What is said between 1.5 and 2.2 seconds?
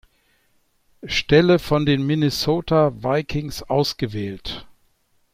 von den